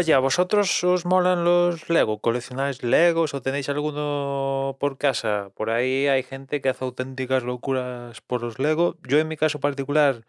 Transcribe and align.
Oye, 0.00 0.14
¿a 0.14 0.18
vosotros 0.18 0.82
os 0.82 1.04
molan 1.04 1.44
los 1.44 1.90
Lego? 1.90 2.22
¿Coleccionáis 2.22 2.82
Legos 2.82 3.34
o 3.34 3.42
tenéis 3.42 3.68
alguno 3.68 4.78
por 4.80 4.96
casa? 4.96 5.50
Por 5.54 5.68
ahí 5.68 6.06
hay 6.06 6.22
gente 6.22 6.62
que 6.62 6.70
hace 6.70 6.86
auténticas 6.86 7.42
locuras 7.42 8.22
por 8.22 8.40
los 8.40 8.58
Lego. 8.58 8.96
Yo 9.06 9.18
en 9.18 9.28
mi 9.28 9.36
caso 9.36 9.60
particular 9.60 10.24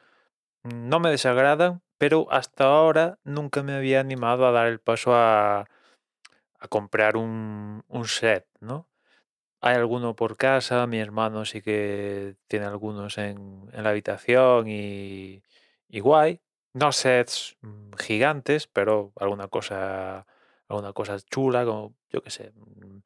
no 0.64 1.00
me 1.00 1.10
desagradan, 1.10 1.82
pero 1.98 2.28
hasta 2.32 2.66
ahora 2.66 3.18
nunca 3.24 3.64
me 3.64 3.72
había 3.72 4.02
animado 4.02 4.46
a 4.46 4.52
dar 4.52 4.68
el 4.68 4.82
paso 4.82 5.16
a, 5.16 5.68
comprar 6.68 7.16
un, 7.16 7.82
set, 8.08 8.46
¿no? 8.60 8.90
Hay 9.62 9.76
alguno 9.76 10.18
por 10.18 10.36
casa, 10.36 10.86
mi 10.86 11.00
hermano 11.00 11.46
sí 11.46 11.62
que 11.62 12.36
tiene 12.50 12.66
algunos 12.66 13.18
en, 13.18 13.70
en 13.72 13.84
la 13.86 13.92
habitación 13.92 14.68
y, 14.68 15.44
y 15.88 16.00
guay. 16.02 16.42
No 16.74 16.92
sets 16.92 17.58
mm, 17.62 17.92
gigantes, 17.98 18.68
pero 18.68 19.12
alguna 19.18 19.48
cosa, 19.48 20.26
alguna 20.68 20.94
cosa 20.94 21.18
chula, 21.20 21.66
como 21.66 21.96
yo 22.10 22.22
qué 22.22 22.30
sé, 22.32 22.52
mm, 22.56 23.00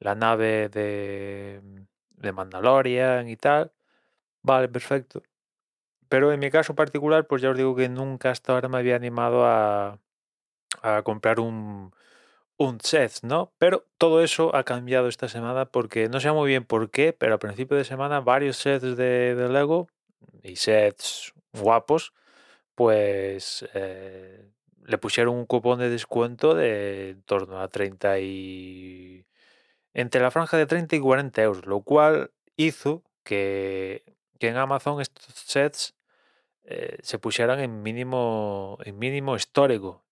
la 0.00 0.14
nave 0.14 0.68
de, 0.68 1.60
de 2.10 2.32
Mandalorian 2.32 3.28
y 3.28 3.36
tal. 3.36 3.72
Vale, 4.42 4.68
perfecto. 4.68 5.22
Pero 6.08 6.32
en 6.32 6.40
mi 6.40 6.50
caso 6.50 6.74
particular, 6.74 7.26
pues 7.26 7.42
ya 7.42 7.50
os 7.50 7.56
digo 7.56 7.76
que 7.76 7.88
nunca 7.88 8.30
hasta 8.30 8.54
ahora 8.54 8.68
me 8.68 8.78
había 8.78 8.96
animado 8.96 9.44
a, 9.46 9.98
a 10.82 11.02
comprar 11.02 11.40
un, 11.40 11.92
un 12.56 12.80
set, 12.80 13.20
¿no? 13.22 13.52
Pero 13.58 13.86
todo 13.98 14.22
eso 14.22 14.54
ha 14.56 14.64
cambiado 14.64 15.08
esta 15.08 15.28
semana 15.28 15.66
porque 15.66 16.08
no 16.08 16.20
sé 16.20 16.32
muy 16.32 16.48
bien 16.48 16.64
por 16.64 16.90
qué, 16.90 17.12
pero 17.12 17.34
a 17.34 17.38
principio 17.38 17.76
de 17.76 17.84
semana 17.84 18.20
varios 18.20 18.56
sets 18.58 18.96
de, 18.96 19.34
de 19.34 19.48
Lego 19.48 19.88
y 20.42 20.56
sets 20.56 21.34
guapos, 21.52 22.12
pues 22.78 23.68
eh, 23.74 24.48
le 24.84 24.98
pusieron 24.98 25.34
un 25.36 25.46
cupón 25.46 25.80
de 25.80 25.90
descuento 25.90 26.54
de 26.54 27.10
en 27.10 27.22
torno 27.24 27.60
a 27.60 27.68
30 27.68 28.20
y... 28.20 29.26
entre 29.94 30.20
la 30.22 30.30
franja 30.30 30.56
de 30.58 30.66
30 30.66 30.96
y 30.96 31.00
40 31.00 31.42
euros, 31.42 31.66
lo 31.66 31.82
cual 31.82 32.32
hizo 32.56 33.04
que, 33.24 34.04
que 34.40 34.48
en 34.48 34.56
Amazon 34.58 35.00
estos 35.02 35.26
sets 35.34 35.96
eh, 36.64 36.98
se 37.02 37.18
pusieran 37.18 37.60
en 37.60 37.82
mínimo, 37.82 38.78
en 38.84 38.98
mínimo 38.98 39.36
histórico. 39.36 40.04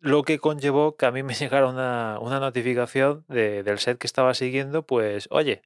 Lo 0.00 0.22
que 0.24 0.38
conllevó 0.40 0.96
que 0.96 1.06
a 1.06 1.12
mí 1.12 1.22
me 1.24 1.34
llegara 1.40 1.68
una, 1.68 2.18
una 2.20 2.40
notificación 2.40 3.24
de- 3.28 3.62
del 3.64 3.78
set 3.80 3.98
que 3.98 4.06
estaba 4.08 4.34
siguiendo, 4.34 4.86
pues, 4.86 5.28
oye, 5.32 5.62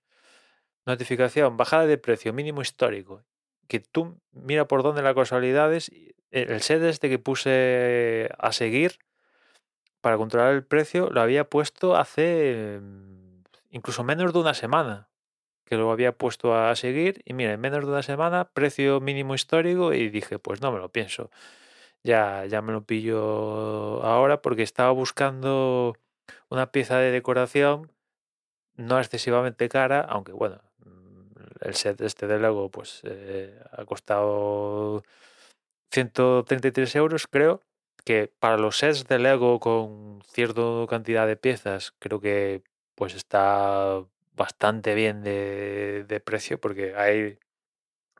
notificación, 0.86 1.56
bajada 1.56 1.86
de 1.86 1.98
precio, 1.98 2.32
mínimo 2.32 2.62
histórico. 2.62 3.24
Que 3.68 3.80
tú 3.80 4.18
mira 4.32 4.66
por 4.66 4.82
dónde 4.82 5.02
las 5.02 5.14
casualidades, 5.14 5.90
y 5.90 6.14
el 6.30 6.60
set 6.62 6.82
este 6.82 7.08
que 7.08 7.18
puse 7.18 8.28
a 8.38 8.52
seguir 8.52 8.98
para 10.00 10.16
controlar 10.16 10.54
el 10.54 10.64
precio 10.64 11.10
lo 11.10 11.20
había 11.20 11.48
puesto 11.48 11.96
hace 11.96 12.80
mm, 12.80 13.42
incluso 13.70 14.04
menos 14.04 14.32
de 14.32 14.38
una 14.38 14.54
semana 14.54 15.08
que 15.64 15.76
lo 15.76 15.90
había 15.90 16.12
puesto 16.12 16.56
a 16.56 16.74
seguir 16.76 17.22
y 17.26 17.34
mira, 17.34 17.52
en 17.52 17.60
menos 17.60 17.84
de 17.84 17.90
una 17.90 18.02
semana, 18.02 18.50
precio 18.52 19.00
mínimo 19.00 19.34
histórico 19.34 19.92
y 19.92 20.08
dije, 20.08 20.38
pues 20.38 20.62
no 20.62 20.72
me 20.72 20.78
lo 20.78 20.90
pienso. 20.90 21.30
Ya, 22.02 22.46
ya 22.46 22.62
me 22.62 22.72
lo 22.72 22.84
pillo 22.84 24.02
ahora 24.02 24.40
porque 24.40 24.62
estaba 24.62 24.90
buscando 24.92 25.94
una 26.48 26.72
pieza 26.72 26.98
de 26.98 27.10
decoración 27.10 27.92
no 28.76 28.98
excesivamente 28.98 29.68
cara, 29.68 30.00
aunque 30.00 30.32
bueno, 30.32 30.60
el 31.60 31.74
set 31.74 32.00
este 32.00 32.26
de 32.26 32.38
Lego 32.38 32.70
pues 32.70 33.00
eh, 33.04 33.58
ha 33.72 33.84
costado 33.84 35.02
133 35.92 36.96
euros 36.96 37.26
creo, 37.26 37.62
que 38.04 38.30
para 38.38 38.58
los 38.58 38.78
sets 38.78 39.06
de 39.06 39.18
Lego 39.18 39.60
con 39.60 40.22
cierta 40.26 40.62
cantidad 40.88 41.26
de 41.26 41.36
piezas 41.36 41.92
creo 41.98 42.20
que 42.20 42.62
pues 42.94 43.14
está 43.14 44.02
bastante 44.34 44.94
bien 44.94 45.22
de, 45.22 46.04
de 46.08 46.20
precio 46.20 46.60
porque 46.60 46.94
hay, 46.96 47.38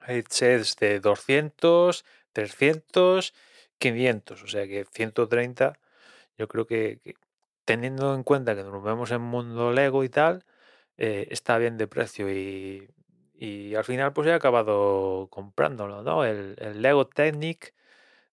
hay 0.01 0.25
sets 0.29 0.77
de 0.77 1.01
200, 1.01 2.05
300, 2.33 3.35
500, 3.79 4.43
o 4.43 4.47
sea 4.47 4.67
que 4.67 4.85
130 4.85 5.79
yo 6.39 6.49
creo 6.49 6.67
que, 6.67 7.01
teniendo 7.65 8.15
en 8.15 8.23
cuenta 8.23 8.55
que 8.55 8.63
nos 8.63 8.73
movemos 8.73 9.11
en 9.11 9.21
mundo 9.23 9.73
Lego 9.73 10.05
y 10.05 10.09
tal, 10.09 10.45
eh, 10.97 11.29
está 11.31 11.59
bien 11.59 11.77
de 11.79 11.89
precio 11.89 12.31
y, 12.31 12.89
y 13.39 13.75
al 13.77 13.85
final 13.85 14.13
pues 14.13 14.27
he 14.29 14.33
acabado 14.33 15.29
comprándolo, 15.31 16.03
¿no? 16.03 16.25
El, 16.25 16.57
el 16.59 16.83
Lego 16.83 17.07
Technic 17.07 17.75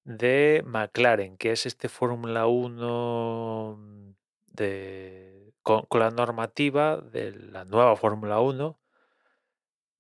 de 0.04 0.64
McLaren, 0.66 1.38
que 1.38 1.52
es 1.52 1.66
este 1.68 1.90
Fórmula 1.90 2.48
1 2.48 3.80
de, 4.48 5.54
con, 5.62 5.84
con 5.84 6.02
la 6.02 6.12
normativa 6.12 6.98
de 6.98 7.32
la 7.34 7.66
nueva 7.66 7.96
Fórmula 7.96 8.40
1 8.40 8.80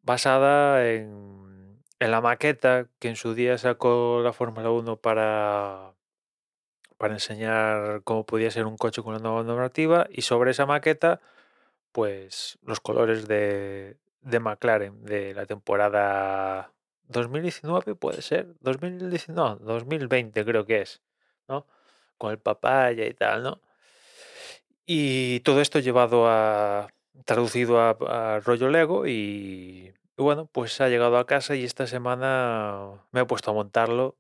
basada 0.01 0.88
en, 0.91 1.83
en 1.99 2.11
la 2.11 2.22
maqueta 2.22 2.87
que 2.99 3.09
en 3.09 3.16
su 3.16 3.33
día 3.35 3.57
sacó 3.57 4.22
la 4.23 4.33
Fórmula 4.33 4.72
1 4.72 4.97
para, 4.97 5.93
para 6.97 7.13
enseñar 7.13 8.01
cómo 8.03 8.25
podía 8.25 8.51
ser 8.51 8.66
un 8.66 8.77
coche 8.77 9.03
con 9.03 9.13
la 9.13 9.19
nueva 9.19 9.43
normativa 9.43 10.07
y 10.09 10.22
sobre 10.23 10.51
esa 10.51 10.66
maqueta 10.66 11.22
pues 11.91 12.59
los 12.63 12.79
colores 12.81 13.27
de, 13.27 13.97
de 14.25 14.40
McLaren 14.40 15.06
de 15.06 15.34
la 15.34 15.46
temporada 15.46 16.74
2019 17.08 17.96
puede 17.96 18.22
ser, 18.22 18.56
2019, 18.62 19.34
no, 19.36 19.56
2020 19.58 20.44
creo 20.44 20.66
que 20.66 20.81
es, 20.81 21.02
¿no? 21.47 21.68
Con 22.18 22.31
el 22.31 22.40
papaya 22.40 23.06
y 23.06 23.14
tal, 23.14 23.44
¿no? 23.44 23.62
Y 24.88 25.41
todo 25.41 25.62
esto 25.62 25.80
llevado 25.80 26.28
a, 26.28 26.90
traducido 27.25 27.80
a, 27.80 28.40
rollo 28.40 28.69
Lego 28.69 29.08
y, 29.08 29.94
y 30.18 30.22
bueno, 30.22 30.47
pues 30.52 30.81
ha 30.81 30.90
llegado 30.90 31.18
a 31.18 31.28
casa 31.28 31.56
y 31.56 31.64
esta 31.64 31.88
semana 31.88 33.06
me 33.12 33.22
he 33.22 33.25
puesto 33.25 33.52
a 33.52 33.53
montarlo. 33.53 34.18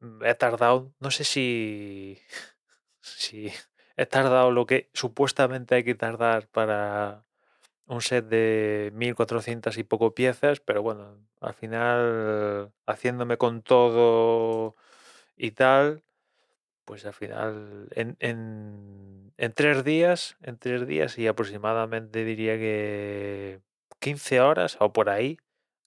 Mm, 0.00 0.24
He 0.24 0.34
tardado, 0.34 0.92
no 1.00 1.10
sé 1.10 1.24
si, 1.24 2.18
si 3.00 3.52
he 3.96 4.06
tardado 4.06 4.50
lo 4.50 4.66
que 4.66 4.90
supuestamente 4.92 5.76
hay 5.76 5.84
que 5.84 5.94
tardar 5.94 6.48
para 6.48 7.24
un 7.88 8.02
set 8.02 8.26
de 8.26 8.90
1400 8.94 9.78
y 9.78 9.84
poco 9.84 10.14
piezas, 10.14 10.60
pero 10.60 10.82
bueno, 10.82 11.18
al 11.40 11.54
final 11.54 12.72
haciéndome 12.86 13.36
con 13.38 13.62
todo 13.62 14.76
y 15.36 15.52
tal, 15.52 16.04
pues 16.84 17.04
al 17.06 17.12
final 17.14 17.88
en, 17.94 18.16
en, 18.20 19.32
en 19.36 19.52
tres 19.52 19.84
días, 19.84 20.36
en 20.42 20.58
tres 20.58 20.86
días 20.86 21.18
y 21.18 21.26
aproximadamente 21.26 22.24
diría 22.24 22.56
que 22.56 23.60
15 24.00 24.40
horas 24.40 24.76
o 24.80 24.92
por 24.92 25.10
ahí, 25.10 25.38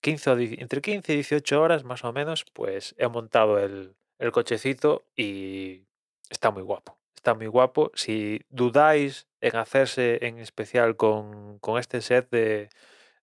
15 0.02 0.30
o 0.32 0.36
die- 0.36 0.58
entre 0.62 0.82
15 0.82 1.14
y 1.14 1.16
18 1.18 1.62
horas 1.62 1.84
más 1.84 2.04
o 2.04 2.14
menos, 2.14 2.46
pues 2.54 2.96
he 2.98 3.08
montado 3.08 3.60
el, 3.60 3.96
el 4.20 4.32
cochecito 4.32 5.06
y 5.16 5.86
está 6.30 6.52
muy 6.52 6.64
guapo. 6.64 6.98
Está 7.16 7.34
muy 7.36 7.48
guapo. 7.48 7.92
Si 7.96 8.42
dudáis 8.50 9.28
en 9.42 9.56
hacerse 9.56 10.26
en 10.26 10.40
especial 10.40 10.96
con, 10.96 11.60
con 11.60 11.80
este 11.80 12.02
set 12.02 12.30
de, 12.30 12.70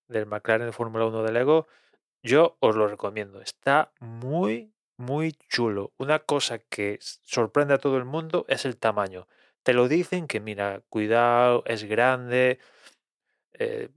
del 0.08 0.26
McLaren 0.26 0.72
Fórmula 0.72 1.06
1 1.06 1.22
de 1.22 1.32
Lego, 1.32 1.68
yo 2.22 2.56
os 2.60 2.76
lo 2.76 2.88
recomiendo. 2.88 3.40
Está 3.40 3.92
muy, 4.00 4.72
muy 4.96 5.32
chulo. 5.48 5.92
Una 5.98 6.18
cosa 6.20 6.58
que 6.58 6.98
sorprende 7.00 7.74
a 7.74 7.78
todo 7.78 7.96
el 7.96 8.04
mundo 8.04 8.44
es 8.48 8.64
el 8.64 8.76
tamaño. 8.76 9.28
Te 9.62 9.72
lo 9.74 9.88
dicen 9.88 10.26
que, 10.26 10.40
mira, 10.40 10.82
cuidado, 10.88 11.62
es 11.66 11.84
grande. 11.84 12.58
eh, 13.52 13.90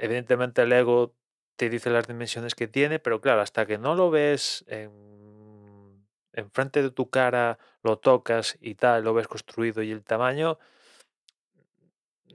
evidentemente 0.00 0.62
el 0.62 0.70
Lego 0.70 1.14
te 1.56 1.70
dice 1.70 1.90
las 1.90 2.06
dimensiones 2.06 2.54
que 2.54 2.68
tiene, 2.68 2.98
pero 2.98 3.20
claro, 3.20 3.40
hasta 3.40 3.66
que 3.66 3.78
no 3.78 3.94
lo 3.94 4.10
ves 4.10 4.64
en, 4.68 4.92
enfrente 6.32 6.82
de 6.82 6.90
tu 6.90 7.10
cara, 7.10 7.58
lo 7.82 7.98
tocas 7.98 8.56
y 8.60 8.74
tal, 8.74 9.04
lo 9.04 9.14
ves 9.14 9.26
construido 9.26 9.82
y 9.82 9.90
el 9.90 10.04
tamaño, 10.04 10.58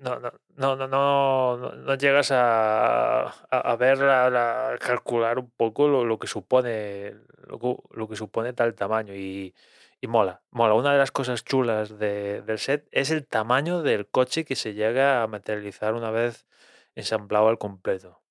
no, 0.02 0.20
no, 0.20 0.76
no, 0.76 0.88
no, 0.88 1.58
no, 1.76 1.96
llegas 1.96 2.32
a, 2.32 3.22
a, 3.28 3.32
a 3.50 3.76
ver, 3.76 4.02
a 4.04 4.78
calcular 4.80 5.38
un 5.40 5.52
poco 5.52 5.88
lo, 5.88 6.06
lo 6.06 6.18
que 6.20 6.28
supone, 6.28 7.14
lo, 7.48 7.84
lo 7.92 8.08
que 8.08 8.16
supone 8.16 8.54
tal 8.54 8.74
tamaño 8.76 9.14
y, 9.16 9.54
y 10.02 10.08
mola, 10.08 10.42
mola. 10.52 10.74
Una 10.74 10.92
de 10.94 10.98
las 11.00 11.12
cosas 11.12 11.44
chulas 11.44 12.00
de- 12.00 12.42
del 12.42 12.58
set 12.60 12.88
es 12.92 13.12
el 13.12 13.28
tamaño 13.28 13.84
del 13.84 14.08
coche 14.10 14.46
que 14.46 14.56
se 14.56 14.74
llega 14.74 15.22
a 15.24 15.28
materializar 15.28 15.94
una 15.94 16.12
vez 16.12 16.48
ensamblado 16.96 17.48
al 17.50 17.58
completo. 17.60 18.22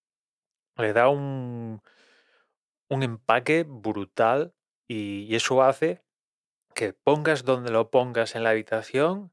Le 0.77 0.93
da 0.93 1.09
un, 1.09 1.83
un 2.89 3.03
empaque 3.03 3.65
brutal 3.67 4.55
y, 4.89 5.23
y 5.23 5.35
eso 5.37 5.63
hace 5.63 6.03
que 6.75 6.93
pongas 6.93 7.45
donde 7.45 7.71
lo 7.73 7.91
pongas 7.91 8.35
en 8.37 8.45
la 8.45 8.51
habitación, 8.51 9.33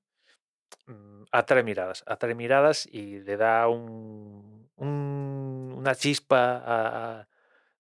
mm, 0.87 1.16
atrae 1.31 1.63
miradas, 1.63 2.03
atrae 2.07 2.35
miradas 2.35 2.88
y 2.91 3.19
le 3.21 3.38
da 3.38 3.68
un, 3.68 4.69
un- 4.77 5.74
una 5.77 5.95
chispa 5.95 6.62
a- 6.65 7.27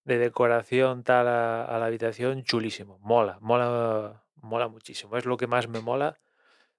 de 0.05 0.17
decoración 0.17 1.03
tal 1.03 1.27
a, 1.27 1.77
la 1.79 1.85
habitación 1.85 2.43
chulísimo. 2.43 2.97
Mola, 2.99 3.37
mola, 3.41 4.23
mola 4.41 4.67
muchísimo. 4.69 5.17
Es 5.17 5.25
lo 5.25 5.35
que 5.37 5.47
más 5.47 5.67
me 5.67 5.81
mola 5.81 6.17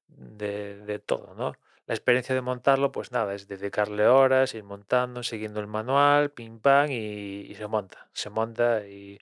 de, 0.09 0.99
todo, 0.99 1.35
¿no? 1.35 1.53
La 1.87 1.95
experiencia 1.95 2.35
de 2.35 2.41
montarlo, 2.41 2.93
pues 2.93 3.13
nada, 3.13 3.35
es 3.35 3.49
dedicarle 3.49 4.07
horas, 4.07 4.55
ir 4.55 4.65
montando, 4.65 5.23
siguiendo 5.23 5.61
el 5.61 5.67
manual, 5.67 6.31
pim 6.31 6.61
pam, 6.61 6.91
y, 6.91 7.55
se 7.55 7.67
monta. 7.67 8.09
Se 8.13 8.31
monta 8.31 8.87
y 8.87 9.19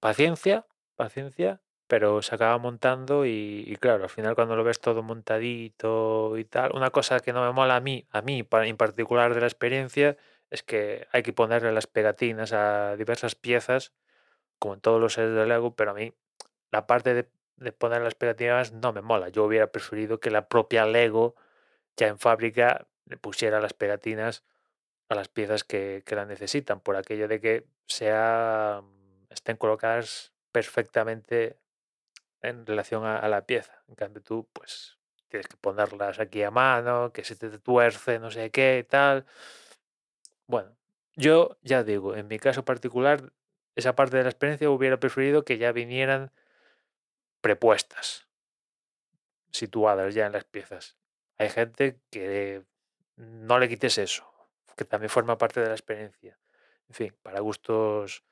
paciencia, 0.00 0.66
paciencia, 0.96 1.60
pero 1.86 2.22
se 2.22 2.34
acaba 2.34 2.58
montando 2.58 3.24
y, 3.26 3.76
claro, 3.80 4.04
al 4.04 4.10
final 4.10 4.34
cuando 4.34 4.56
lo 4.56 4.64
ves 4.64 4.80
todo 4.80 5.02
montadito 5.02 6.36
y 6.38 6.44
tal, 6.44 6.72
una 6.74 6.90
cosa 6.90 7.20
que 7.20 7.32
no 7.32 7.44
me 7.44 7.52
mola 7.52 7.76
a 7.76 7.80
mí, 7.80 8.06
a 8.10 8.22
mí 8.22 8.44
en 8.50 8.76
particular 8.76 9.34
de 9.34 9.40
la 9.40 9.46
experiencia, 9.46 10.16
es 10.50 10.62
que 10.62 11.06
hay 11.12 11.22
que 11.22 11.32
ponerle 11.32 11.72
las 11.72 11.86
pegatinas 11.86 12.52
a 12.52 12.96
diversas 12.96 13.34
piezas, 13.34 13.92
como 14.58 14.74
en 14.74 14.80
todos 14.80 15.00
los 15.00 15.14
sets 15.14 15.34
de 15.34 15.46
Lego, 15.46 15.74
pero 15.76 15.92
a 15.92 15.94
mí 15.94 16.12
la 16.72 16.86
parte 16.86 17.14
de, 17.14 17.72
poner 17.72 18.02
las 18.02 18.14
pegatinas 18.14 18.72
no 18.72 18.92
me 18.92 19.02
mola. 19.02 19.28
Yo 19.28 19.44
hubiera 19.44 19.68
preferido 19.68 20.20
que 20.20 20.30
la 20.30 20.48
propia 20.48 20.86
Lego 20.86 21.36
ya 21.96 22.08
en 22.08 22.18
fábrica 22.18 22.86
le 23.06 23.16
pusiera 23.16 23.60
las 23.60 23.74
pegatinas 23.74 24.44
a 25.08 25.14
las 25.14 25.28
piezas 25.28 25.64
que, 25.64 26.02
que 26.04 26.16
la 26.16 26.26
necesitan, 26.26 26.80
por 26.80 26.96
aquello 26.96 27.28
de 27.28 27.40
que 27.40 27.66
sea, 27.86 28.82
estén 29.30 29.56
colocadas 29.56 30.32
perfectamente 30.52 31.58
en 32.48 32.66
relación 32.66 33.04
a, 33.04 33.26
la 33.28 33.46
pieza. 33.46 33.82
En 33.88 33.94
cambio 33.94 34.22
tú, 34.22 34.48
pues, 34.52 34.98
tienes 35.28 35.48
que 35.48 35.56
ponerlas 35.56 36.18
aquí 36.20 36.42
a 36.42 36.50
mano, 36.50 37.12
que 37.12 37.24
se 37.24 37.36
te 37.36 37.58
tuerce, 37.58 38.18
no 38.18 38.30
sé 38.30 38.50
qué, 38.50 38.78
y 38.80 38.84
tal. 38.84 39.26
Bueno, 40.46 40.76
yo 41.16 41.58
ya 41.62 41.82
digo, 41.82 42.14
en 42.14 42.28
mi 42.28 42.38
caso 42.38 42.64
particular, 42.64 43.32
esa 43.74 43.94
parte 43.94 44.16
de 44.16 44.22
la 44.22 44.30
experiencia 44.30 44.70
hubiera 44.70 44.98
preferido 44.98 45.44
que 45.44 45.58
ya 45.58 45.72
vinieran 45.72 46.32
prepuestas, 47.40 48.28
situadas 49.50 50.14
ya 50.14 50.26
en 50.26 50.32
las 50.32 50.44
piezas. 50.44 50.96
Hay 51.38 51.50
gente 51.50 52.00
que 52.10 52.64
no 53.16 53.58
le 53.58 53.68
quites 53.68 53.98
eso, 53.98 54.30
que 54.76 54.84
también 54.84 55.10
forma 55.10 55.38
parte 55.38 55.60
de 55.60 55.68
la 55.68 55.74
experiencia. 55.74 56.38
En 56.88 56.94
fin, 56.94 57.16
para 57.22 57.40
gustos, 57.40 58.24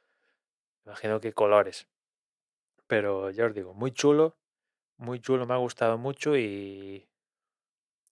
imagino 0.85 1.21
que 1.21 1.33
colores. 1.33 1.89
Pero 2.87 3.31
ya 3.31 3.47
os 3.47 3.55
digo, 3.55 3.75
muy 3.75 3.93
chulo, 3.93 4.37
muy 4.99 5.21
chulo, 5.21 5.47
me 5.47 5.55
ha 5.55 5.59
gustado 5.59 5.99
mucho 5.99 6.37
y, 6.37 7.09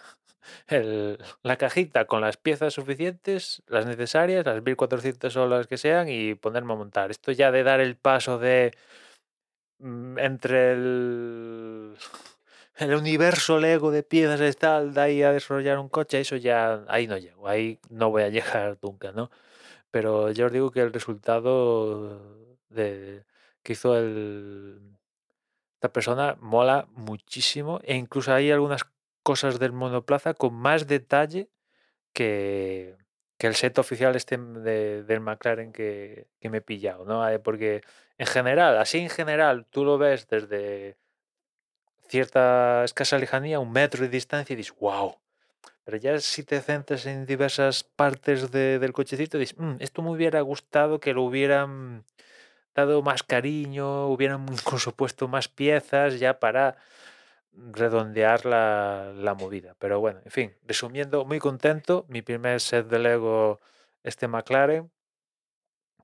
el, 0.68 1.18
la 1.42 1.56
cajita 1.56 2.06
con 2.06 2.20
las 2.20 2.36
piezas 2.36 2.74
suficientes, 2.74 3.62
las 3.66 3.86
necesarias, 3.86 4.46
las 4.46 4.62
1400 4.62 5.36
o 5.36 5.46
las 5.46 5.66
que 5.66 5.78
sean 5.78 6.08
y 6.08 6.34
ponerme 6.34 6.72
a 6.74 6.76
montar. 6.76 7.10
Esto 7.10 7.32
ya 7.32 7.50
de 7.50 7.62
dar 7.62 7.80
el 7.80 7.96
paso 7.96 8.38
de 8.38 8.72
Mm, 8.72 9.09
entre 9.82 10.72
el, 10.72 11.96
el 12.76 12.94
universo 12.94 13.58
Lego 13.58 13.90
de 13.90 14.02
piezas 14.02 14.40
y 14.40 14.58
tal, 14.58 14.94
de 14.94 15.00
ahí 15.00 15.22
a 15.22 15.32
desarrollar 15.32 15.78
un 15.78 15.88
coche, 15.88 16.20
eso 16.20 16.36
ya, 16.36 16.84
ahí 16.88 17.06
no 17.06 17.18
llego, 17.18 17.48
ahí 17.48 17.80
no 17.90 18.10
voy 18.10 18.22
a 18.22 18.28
llegar 18.28 18.78
nunca, 18.82 19.12
¿no? 19.12 19.30
Pero 19.90 20.30
yo 20.32 20.46
os 20.46 20.52
digo 20.52 20.70
que 20.70 20.80
el 20.80 20.92
resultado 20.92 22.58
de, 22.68 23.24
que 23.62 23.72
hizo 23.74 23.96
el, 23.98 24.96
esta 25.74 25.92
persona 25.92 26.36
mola 26.40 26.88
muchísimo 26.92 27.80
e 27.84 27.96
incluso 27.96 28.32
hay 28.32 28.50
algunas 28.50 28.82
cosas 29.22 29.58
del 29.58 29.72
monoplaza 29.72 30.34
con 30.34 30.54
más 30.54 30.86
detalle 30.86 31.50
que, 32.12 32.96
que 33.40 33.46
el 33.46 33.54
set 33.54 33.78
oficial 33.78 34.14
este 34.16 34.36
de, 34.36 35.02
del 35.02 35.20
McLaren 35.20 35.72
que, 35.72 36.26
me 36.42 36.58
he 36.58 36.60
pillado, 36.60 37.06
¿no? 37.06 37.26
Eh, 37.26 37.38
porque 37.38 37.80
en 38.18 38.26
general, 38.26 38.76
así 38.76 38.98
en 38.98 39.08
general, 39.08 39.64
tú 39.70 39.82
lo 39.82 39.96
ves 39.96 40.28
desde 40.28 40.98
cierta 42.06 42.84
escasa 42.84 43.16
lejanía, 43.16 43.58
un 43.58 43.72
metro 43.72 44.02
de 44.02 44.10
distancia 44.10 44.52
y 44.52 44.56
dices, 44.58 44.74
wow. 44.78 45.16
Pero 45.84 45.96
ya 45.96 46.20
si 46.20 46.42
te 46.44 46.60
centras 46.60 47.06
en 47.06 47.24
diversas 47.24 47.82
partes 47.82 48.50
del 48.50 48.92
cochecito, 48.92 49.38
dices, 49.38 49.56
mm, 49.58 49.76
esto 49.78 50.02
me 50.02 50.10
hubiera 50.10 50.42
gustado 50.42 51.00
que 51.00 51.14
lo 51.14 51.22
hubieran 51.22 52.04
dado 52.74 53.00
más 53.00 53.22
cariño, 53.22 54.08
hubieran 54.08 54.44
incluso 54.52 54.94
puesto 54.94 55.28
más 55.28 55.48
piezas 55.48 56.20
ya 56.20 56.38
para 56.38 56.76
redondear 57.52 58.46
la, 58.46 59.12
la, 59.14 59.34
movida. 59.34 59.74
Pero 59.78 60.00
bueno, 60.00 60.20
en 60.24 60.30
fin, 60.30 60.56
resumiendo, 60.66 61.24
muy 61.24 61.38
contento. 61.38 62.06
Mi 62.08 62.22
primer 62.22 62.60
set 62.60 62.86
de 62.86 62.98
Lego, 62.98 63.60
este 64.02 64.28
McLaren, 64.28 64.90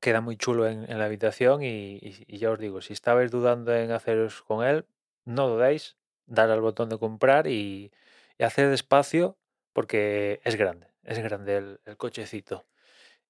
queda 0.01 0.21
muy 0.21 0.37
chulo 0.37 0.67
en, 0.67 0.91
en 0.91 0.99
la 0.99 1.07
habitación 1.07 1.63
y, 1.63 1.99
y, 2.03 2.39
ya 2.39 2.51
os 2.51 2.59
digo, 2.59 2.81
si 2.81 2.93
estabais 2.93 3.31
dudando 3.31 3.75
en 3.75 3.91
haceros 3.93 4.43
con 4.43 4.65
él, 4.65 4.87
no 5.25 5.49
dudéis, 5.49 5.97
dar 6.27 6.51
al 6.51 6.61
botón 6.61 6.89
de 6.89 6.99
comprar 6.99 7.47
y, 7.47 7.93
y 8.39 8.45
hacer 8.45 8.69
despacio 8.69 9.39
porque 9.73 10.41
es 10.45 10.57
grande, 10.57 10.89
es 11.05 11.19
grande 11.19 11.57
el, 11.57 11.81
el 11.85 11.97
cochecito. 11.97 12.67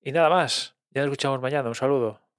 Y 0.01 0.13
nada 0.13 0.29
más, 0.29 0.77
ya 0.91 1.03
nos 1.03 1.09
escuchamos 1.09 1.41
mañana, 1.41 1.69
un 1.69 1.75
saludo. 1.75 2.26